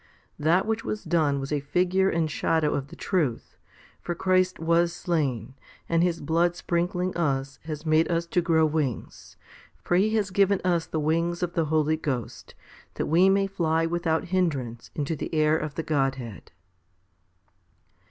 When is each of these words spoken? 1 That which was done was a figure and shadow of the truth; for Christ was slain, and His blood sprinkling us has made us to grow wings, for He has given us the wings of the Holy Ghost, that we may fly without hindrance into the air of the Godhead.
1 0.37 0.45
That 0.47 0.65
which 0.65 0.83
was 0.83 1.03
done 1.03 1.39
was 1.39 1.51
a 1.51 1.59
figure 1.59 2.09
and 2.09 2.31
shadow 2.31 2.73
of 2.73 2.87
the 2.87 2.95
truth; 2.95 3.55
for 4.01 4.15
Christ 4.15 4.57
was 4.57 4.91
slain, 4.93 5.53
and 5.87 6.01
His 6.01 6.21
blood 6.21 6.55
sprinkling 6.55 7.15
us 7.15 7.59
has 7.65 7.85
made 7.85 8.09
us 8.09 8.25
to 8.25 8.41
grow 8.41 8.65
wings, 8.65 9.37
for 9.83 9.95
He 9.95 10.15
has 10.15 10.31
given 10.31 10.59
us 10.65 10.87
the 10.87 10.99
wings 10.99 11.43
of 11.43 11.53
the 11.53 11.65
Holy 11.65 11.97
Ghost, 11.97 12.55
that 12.95 13.05
we 13.05 13.29
may 13.29 13.45
fly 13.45 13.85
without 13.85 14.29
hindrance 14.33 14.89
into 14.95 15.15
the 15.15 15.31
air 15.35 15.55
of 15.55 15.75
the 15.75 15.83
Godhead. 15.83 16.51